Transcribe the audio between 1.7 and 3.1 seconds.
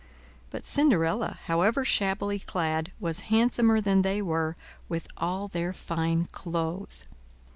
shabbily clad,